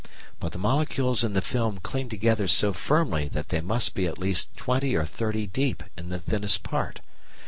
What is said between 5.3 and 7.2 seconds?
deep in the thinnest part.